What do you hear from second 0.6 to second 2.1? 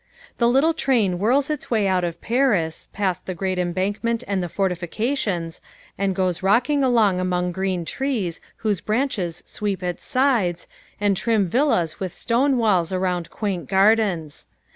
train whirls its way out